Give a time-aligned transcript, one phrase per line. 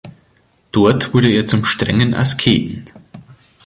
[0.71, 2.85] Dort wurde er zum strengen Asketen.